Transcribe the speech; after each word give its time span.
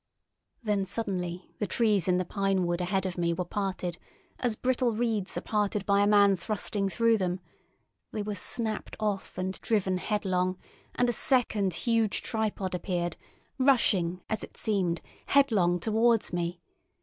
Then 0.63 0.87
suddenly 0.87 1.51
the 1.59 1.67
trees 1.67 2.07
in 2.07 2.17
the 2.17 2.25
pine 2.25 2.65
wood 2.65 2.81
ahead 2.81 3.05
of 3.05 3.19
me 3.19 3.33
were 3.35 3.45
parted, 3.45 3.99
as 4.39 4.55
brittle 4.55 4.93
reeds 4.93 5.37
are 5.37 5.41
parted 5.41 5.85
by 5.85 6.01
a 6.01 6.07
man 6.07 6.35
thrusting 6.35 6.89
through 6.89 7.19
them; 7.19 7.39
they 8.09 8.23
were 8.23 8.33
snapped 8.33 8.95
off 8.99 9.37
and 9.37 9.61
driven 9.61 9.99
headlong, 9.99 10.57
and 10.95 11.07
a 11.07 11.13
second 11.13 11.75
huge 11.75 12.23
tripod 12.23 12.73
appeared, 12.73 13.15
rushing, 13.59 14.23
as 14.27 14.43
it 14.43 14.57
seemed, 14.57 15.01
headlong 15.27 15.79
towards 15.79 16.33
me. 16.33 16.61